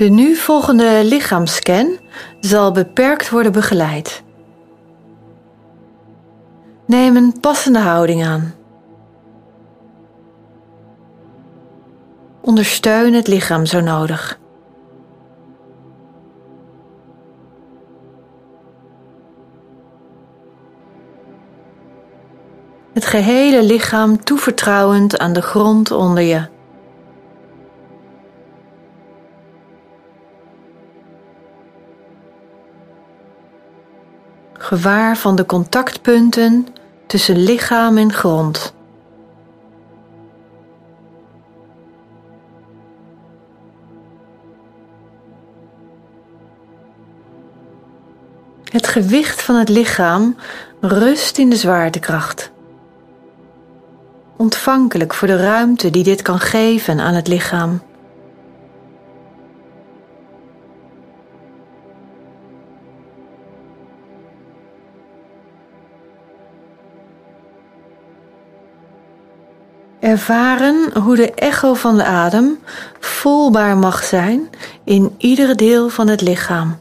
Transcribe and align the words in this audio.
De 0.00 0.08
nu 0.08 0.34
volgende 0.34 1.04
lichaamscan 1.04 1.98
zal 2.40 2.72
beperkt 2.72 3.30
worden 3.30 3.52
begeleid. 3.52 4.22
Neem 6.86 7.16
een 7.16 7.40
passende 7.40 7.78
houding 7.78 8.24
aan. 8.24 8.54
Ondersteun 12.40 13.14
het 13.14 13.26
lichaam 13.26 13.66
zo 13.66 13.80
nodig. 13.80 14.38
Het 22.92 23.04
gehele 23.04 23.62
lichaam 23.62 24.24
toevertrouwend 24.24 25.18
aan 25.18 25.32
de 25.32 25.42
grond 25.42 25.90
onder 25.90 26.22
je. 26.22 26.58
Gewaar 34.70 35.16
van 35.16 35.36
de 35.36 35.46
contactpunten 35.46 36.66
tussen 37.06 37.36
lichaam 37.36 37.98
en 37.98 38.12
grond. 38.12 38.74
Het 48.64 48.86
gewicht 48.86 49.42
van 49.42 49.54
het 49.54 49.68
lichaam 49.68 50.36
rust 50.80 51.38
in 51.38 51.50
de 51.50 51.56
zwaartekracht. 51.56 52.50
Ontvankelijk 54.36 55.14
voor 55.14 55.28
de 55.28 55.36
ruimte 55.36 55.90
die 55.90 56.04
dit 56.04 56.22
kan 56.22 56.40
geven 56.40 57.00
aan 57.00 57.14
het 57.14 57.28
lichaam. 57.28 57.82
Ervaren 70.00 70.98
hoe 71.02 71.16
de 71.16 71.34
echo 71.34 71.74
van 71.74 71.96
de 71.96 72.04
adem 72.04 72.58
voelbaar 73.00 73.76
mag 73.76 74.04
zijn 74.04 74.50
in 74.84 75.14
iedere 75.18 75.54
deel 75.54 75.88
van 75.88 76.08
het 76.08 76.20
lichaam. 76.20 76.78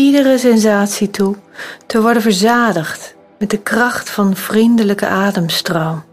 Iedere 0.00 0.38
sensatie 0.38 1.10
toe 1.10 1.36
te 1.86 2.00
worden 2.00 2.22
verzadigd 2.22 3.14
met 3.38 3.50
de 3.50 3.58
kracht 3.58 4.10
van 4.10 4.36
vriendelijke 4.36 5.06
ademstroom. 5.06 6.09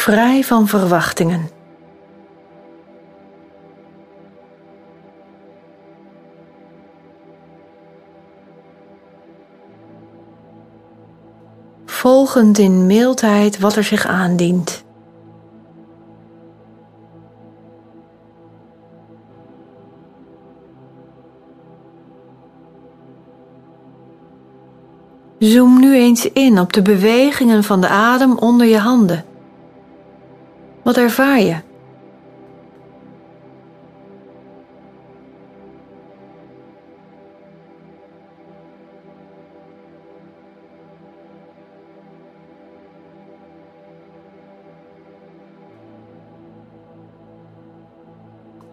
Vrij 0.00 0.44
van 0.44 0.68
verwachtingen. 0.68 1.48
Volgend 11.84 12.58
in 12.58 12.86
mildheid 12.86 13.58
wat 13.58 13.76
er 13.76 13.84
zich 13.84 14.06
aandient. 14.06 14.84
Zoom 25.38 25.80
nu 25.80 25.94
eens 25.94 26.32
in 26.32 26.58
op 26.60 26.72
de 26.72 26.82
bewegingen 26.82 27.64
van 27.64 27.80
de 27.80 27.88
adem 27.88 28.38
onder 28.38 28.66
je 28.66 28.78
handen. 28.78 29.29
Wat 30.90 30.98
ervaar 30.98 31.40
je? 31.40 31.56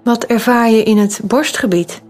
Wat 0.03 0.23
ervaar 0.23 0.69
je 0.69 0.83
in 0.83 0.97
het 0.97 1.21
borstgebied? 1.23 2.01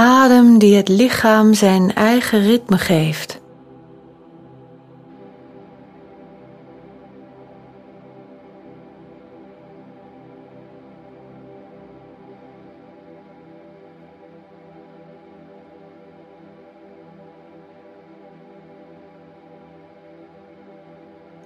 Adem 0.00 0.58
die 0.58 0.76
het 0.76 0.88
lichaam 0.88 1.54
zijn 1.54 1.94
eigen 1.94 2.42
ritme 2.42 2.78
geeft. 2.78 3.40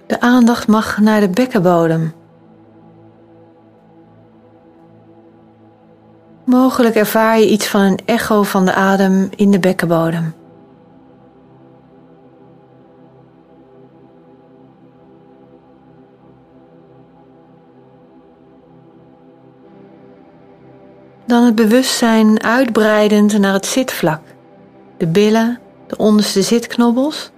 De 0.07 0.19
aandacht 0.19 0.67
mag 0.67 0.99
naar 0.99 1.19
de 1.19 1.29
bekkenbodem. 1.29 2.13
Mogelijk 6.55 6.95
ervaar 6.95 7.39
je 7.39 7.49
iets 7.49 7.67
van 7.67 7.81
een 7.81 7.99
echo 8.05 8.43
van 8.43 8.65
de 8.65 8.73
adem 8.73 9.29
in 9.35 9.51
de 9.51 9.59
bekkenbodem. 9.59 10.33
Dan 21.25 21.43
het 21.43 21.55
bewustzijn 21.55 22.43
uitbreidend 22.43 23.39
naar 23.39 23.53
het 23.53 23.65
zitvlak, 23.65 24.21
de 24.97 25.07
billen, 25.07 25.59
de 25.87 25.97
onderste 25.97 26.41
zitknobbels 26.41 27.31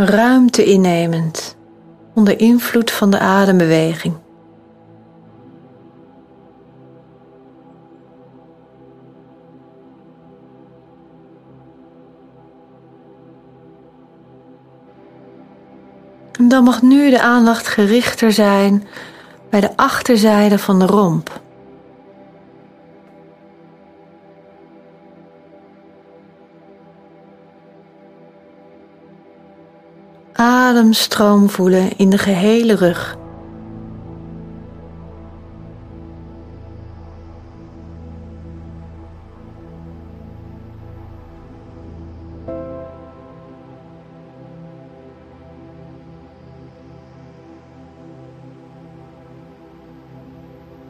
ruimte 0.00 0.64
innemend 0.64 1.56
onder 2.14 2.40
invloed 2.40 2.90
van 2.90 3.10
de 3.10 3.18
adembeweging. 3.18 4.14
En 16.32 16.48
dan 16.48 16.64
mag 16.64 16.82
nu 16.82 17.10
de 17.10 17.20
aandacht 17.20 17.68
gerichter 17.68 18.32
zijn 18.32 18.86
bij 19.50 19.60
de 19.60 19.76
achterzijde 19.76 20.58
van 20.58 20.78
de 20.78 20.86
romp. 20.86 21.40
ademstroom 30.40 31.50
voelen 31.50 31.96
in 31.96 32.10
de 32.10 32.18
gehele 32.18 32.74
rug. 32.74 33.16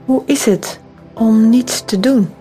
Hoe 0.04 0.22
is 0.26 0.44
het 0.44 0.80
om 1.14 1.48
niets 1.48 1.84
te 1.84 2.00
doen? 2.00 2.37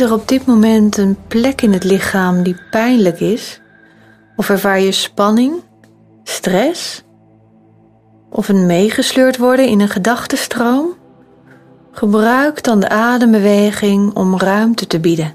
Is 0.00 0.06
er 0.06 0.12
op 0.12 0.28
dit 0.28 0.46
moment 0.46 0.96
een 0.96 1.16
plek 1.28 1.62
in 1.62 1.72
het 1.72 1.84
lichaam 1.84 2.42
die 2.42 2.56
pijnlijk 2.70 3.20
is? 3.20 3.60
Of 4.36 4.50
ervaar 4.50 4.80
je 4.80 4.92
spanning, 4.92 5.62
stress? 6.24 7.04
Of 8.30 8.48
een 8.48 8.66
meegesleurd 8.66 9.38
worden 9.38 9.66
in 9.66 9.80
een 9.80 9.88
gedachtenstroom? 9.88 10.86
Gebruik 11.92 12.62
dan 12.62 12.80
de 12.80 12.88
adembeweging 12.88 14.14
om 14.14 14.38
ruimte 14.38 14.86
te 14.86 15.00
bieden. 15.00 15.34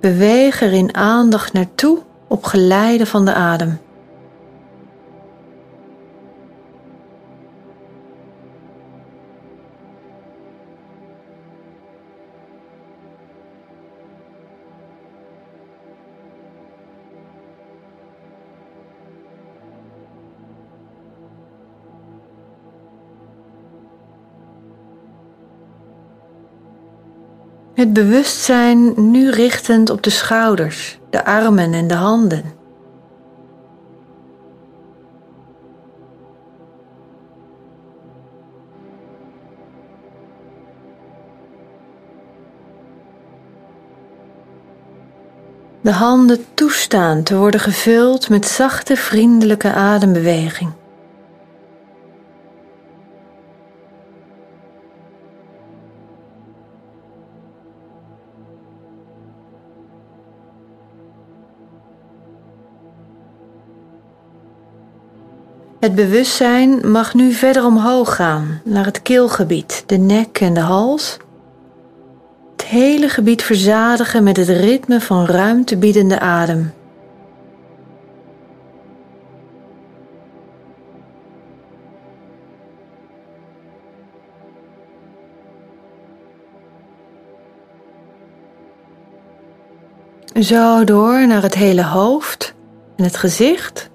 Beweeg 0.00 0.62
er 0.62 0.72
in 0.72 0.94
aandacht 0.94 1.52
naartoe 1.52 1.98
op 2.28 2.44
geleide 2.44 3.06
van 3.06 3.24
de 3.24 3.34
adem. 3.34 3.78
Het 27.84 27.92
bewustzijn 27.92 29.10
nu 29.10 29.30
richtend 29.30 29.90
op 29.90 30.02
de 30.02 30.10
schouders, 30.10 30.98
de 31.10 31.24
armen 31.24 31.72
en 31.72 31.86
de 31.86 31.94
handen. 31.94 32.42
De 45.80 45.92
handen 45.92 46.44
toestaan 46.54 47.22
te 47.22 47.36
worden 47.36 47.60
gevuld 47.60 48.28
met 48.28 48.46
zachte, 48.46 48.96
vriendelijke 48.96 49.72
adembeweging. 49.72 50.72
Het 65.84 65.94
bewustzijn 65.94 66.90
mag 66.90 67.14
nu 67.14 67.32
verder 67.32 67.64
omhoog 67.64 68.14
gaan 68.14 68.60
naar 68.64 68.84
het 68.84 69.02
keelgebied, 69.02 69.82
de 69.86 69.96
nek 69.96 70.40
en 70.40 70.54
de 70.54 70.60
hals. 70.60 71.16
Het 72.56 72.64
hele 72.66 73.08
gebied 73.08 73.42
verzadigen 73.42 74.22
met 74.22 74.36
het 74.36 74.48
ritme 74.48 75.00
van 75.00 75.26
ruimtebiedende 75.26 76.20
adem. 76.20 76.72
Zo 90.40 90.84
door 90.84 91.26
naar 91.26 91.42
het 91.42 91.54
hele 91.54 91.84
hoofd 91.84 92.54
en 92.96 93.04
het 93.04 93.16
gezicht. 93.16 93.92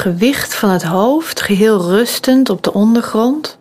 Gewicht 0.00 0.54
van 0.54 0.70
het 0.70 0.82
hoofd 0.82 1.40
geheel 1.40 1.80
rustend 1.80 2.50
op 2.50 2.62
de 2.62 2.72
ondergrond. 2.72 3.58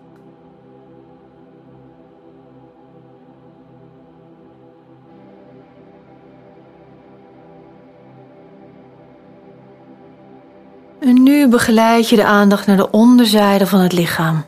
En 11.00 11.24
nu 11.24 11.48
begeleid 11.48 12.10
je 12.10 12.16
de 12.16 12.26
aandacht 12.26 12.68
naar 12.68 12.78
de 12.78 12.92
onderzijde 12.92 13.68
van 13.68 13.80
het 13.80 13.94
lichaam. 13.94 14.46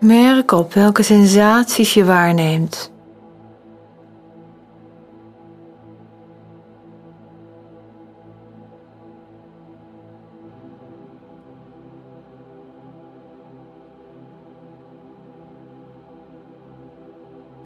Merk 0.00 0.52
op 0.52 0.74
welke 0.74 1.02
sensaties 1.02 1.94
je 1.94 2.04
waarneemt. 2.04 2.94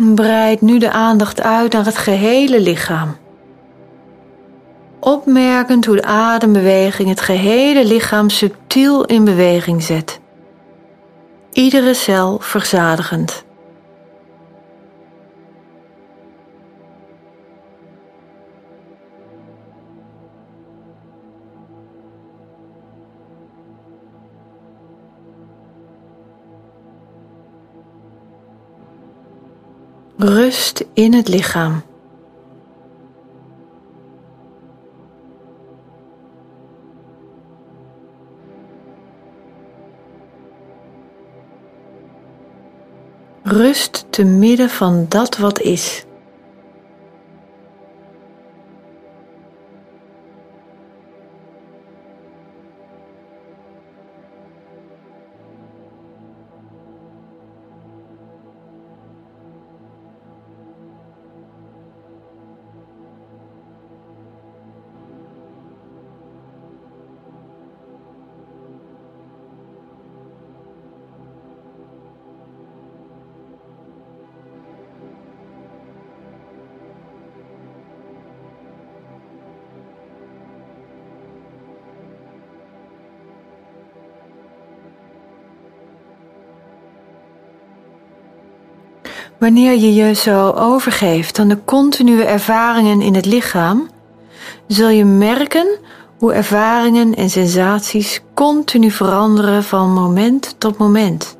Breid 0.02 0.61
nu 0.61 0.79
de 0.79 0.91
aandacht 0.91 1.41
uit 1.41 1.73
naar 1.73 1.85
het 1.85 1.99
gehele 1.99 2.61
lichaam. 2.61 3.17
Opmerkend 5.00 5.85
hoe 5.85 5.97
de 5.97 6.05
adembeweging 6.05 7.08
het 7.08 7.20
gehele 7.20 7.85
lichaam 7.85 8.31
subtiel 8.31 9.05
in 9.05 9.25
beweging 9.25 9.82
zet. 9.82 10.20
Iedere 11.52 11.94
cel 11.94 12.38
verzadigend. 12.41 13.44
Rust 30.50 30.85
in 30.95 31.14
het 31.14 31.28
lichaam. 31.28 31.83
Rust 43.42 44.07
te 44.11 44.25
midden 44.25 44.71
van 44.71 45.07
dat 45.09 45.37
wat 45.37 45.61
is. 45.61 46.04
Wanneer 89.40 89.78
je 89.78 89.94
je 89.94 90.14
zo 90.14 90.50
overgeeft 90.50 91.38
aan 91.38 91.49
de 91.49 91.59
continue 91.64 92.25
ervaringen 92.25 93.02
in 93.02 93.14
het 93.14 93.26
lichaam, 93.26 93.88
zul 94.66 94.88
je 94.88 95.04
merken 95.04 95.78
hoe 96.18 96.32
ervaringen 96.32 97.14
en 97.14 97.30
sensaties 97.30 98.23
continu 98.35 98.90
veranderen 98.90 99.64
van 99.64 99.92
moment 99.92 100.54
tot 100.59 100.78
moment. 100.78 101.37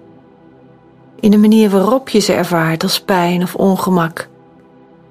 In 1.21 1.31
de 1.31 1.37
manier 1.39 1.71
waarop 1.71 2.09
je 2.09 2.19
ze 2.19 2.33
ervaart 2.33 2.83
als 2.83 3.01
pijn 3.01 3.43
of 3.43 3.55
ongemak. 3.55 4.29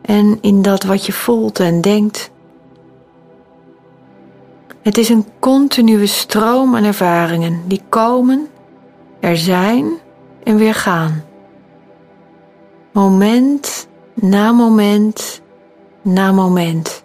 En 0.01 0.37
in 0.41 0.61
dat 0.61 0.83
wat 0.83 1.05
je 1.05 1.11
voelt 1.11 1.59
en 1.59 1.81
denkt. 1.81 2.31
Het 4.81 4.97
is 4.97 5.09
een 5.09 5.25
continue 5.39 6.05
stroom 6.05 6.75
aan 6.75 6.83
ervaringen 6.83 7.61
die 7.65 7.81
komen, 7.89 8.47
er 9.19 9.37
zijn 9.37 9.85
en 10.43 10.55
weer 10.55 10.75
gaan 10.75 11.27
moment 12.99 13.87
na 14.13 14.51
moment 14.51 15.41
na 16.01 16.31
moment. 16.31 17.03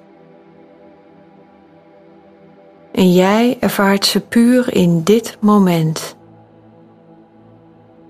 En 2.92 3.12
jij 3.12 3.56
ervaart 3.60 4.06
ze 4.06 4.20
puur 4.20 4.74
in 4.74 5.02
dit 5.02 5.36
moment. 5.40 6.16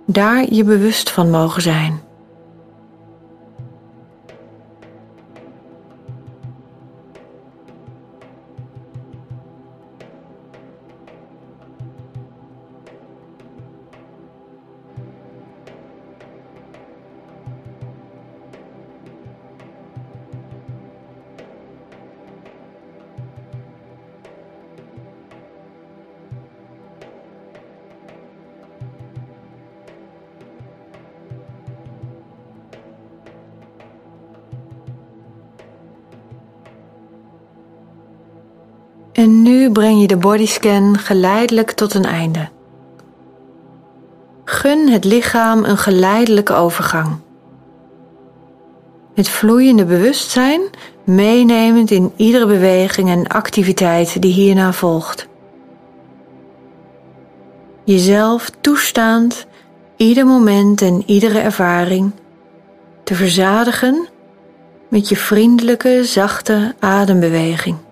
Daar 0.06 0.52
je 0.52 0.64
bewust 0.64 1.10
van 1.10 1.30
mogen 1.30 1.62
zijn. 1.62 2.00
En 39.24 39.42
nu 39.42 39.70
breng 39.70 40.00
je 40.00 40.06
de 40.06 40.16
bodyscan 40.16 40.98
geleidelijk 40.98 41.70
tot 41.70 41.94
een 41.94 42.04
einde. 42.04 42.48
Gun 44.44 44.88
het 44.88 45.04
lichaam 45.04 45.64
een 45.64 45.78
geleidelijke 45.78 46.52
overgang. 46.52 47.16
Het 49.14 49.28
vloeiende 49.28 49.84
bewustzijn 49.84 50.60
meenemend 51.04 51.90
in 51.90 52.12
iedere 52.16 52.46
beweging 52.46 53.08
en 53.08 53.26
activiteit 53.26 54.22
die 54.22 54.32
hierna 54.32 54.72
volgt. 54.72 55.28
Jezelf 57.84 58.50
toestaand 58.60 59.46
ieder 59.96 60.26
moment 60.26 60.82
en 60.82 61.02
iedere 61.06 61.38
ervaring 61.38 62.12
te 63.04 63.14
verzadigen 63.14 64.08
met 64.88 65.08
je 65.08 65.16
vriendelijke, 65.16 66.04
zachte 66.04 66.74
adembeweging. 66.78 67.83